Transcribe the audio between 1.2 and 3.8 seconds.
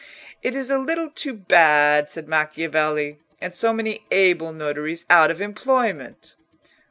bad," said Macchiavelli, "and so